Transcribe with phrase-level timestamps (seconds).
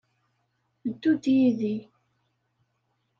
[0.91, 1.75] Ddu-d yid-i.